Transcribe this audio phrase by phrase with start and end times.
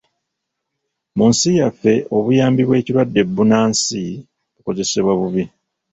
[1.17, 4.03] Mu nsi yaffe, obuyambi bw'ekirwadde bbunansi
[4.55, 5.43] bukozesebwa bubi.